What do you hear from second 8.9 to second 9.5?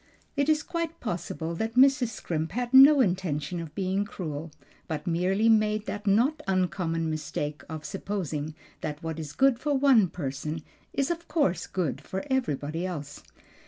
what is